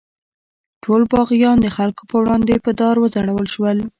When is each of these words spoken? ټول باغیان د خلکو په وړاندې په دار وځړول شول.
ټول 0.83 1.01
باغیان 1.13 1.57
د 1.61 1.67
خلکو 1.77 2.03
په 2.09 2.15
وړاندې 2.21 2.63
په 2.65 2.71
دار 2.81 2.95
وځړول 2.99 3.47
شول. 3.53 3.77